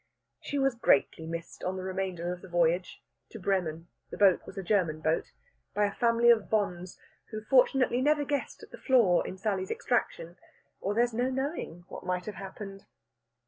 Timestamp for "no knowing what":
11.13-12.03